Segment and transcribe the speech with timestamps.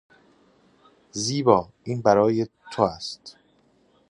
[1.11, 3.37] زیبا، این برای تو است.